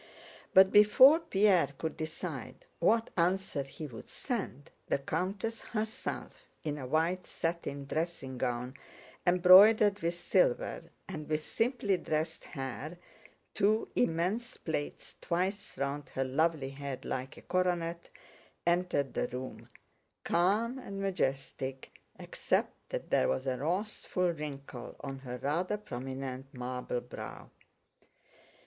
But 0.55 0.71
before 0.71 1.19
Pierre 1.19 1.73
could 1.77 1.95
decide 1.95 2.65
what 2.79 3.11
answer 3.15 3.61
he 3.61 3.85
would 3.85 4.09
send, 4.09 4.71
the 4.87 4.97
countess 4.97 5.61
herself 5.61 6.47
in 6.63 6.79
a 6.79 6.87
white 6.87 7.27
satin 7.27 7.85
dressing 7.85 8.39
gown 8.39 8.73
embroidered 9.27 9.99
with 9.99 10.15
silver 10.15 10.89
and 11.07 11.29
with 11.29 11.43
simply 11.45 11.97
dressed 11.97 12.45
hair 12.45 12.97
(two 13.53 13.89
immense 13.95 14.57
plaits 14.57 15.17
twice 15.21 15.77
round 15.77 16.09
her 16.09 16.23
lovely 16.23 16.71
head 16.71 17.05
like 17.05 17.37
a 17.37 17.43
coronet) 17.43 18.09
entered 18.65 19.13
the 19.13 19.27
room, 19.27 19.69
calm 20.23 20.79
and 20.79 20.99
majestic, 20.99 21.91
except 22.17 22.89
that 22.89 23.11
there 23.11 23.27
was 23.29 23.45
a 23.45 23.55
wrathful 23.59 24.31
wrinkle 24.33 24.95
on 25.01 25.19
her 25.19 25.37
rather 25.37 25.77
prominent 25.77 26.51
marble 26.55 27.01
brow. 27.01 27.51